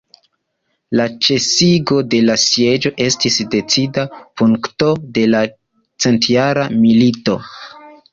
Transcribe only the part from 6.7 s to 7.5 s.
milito.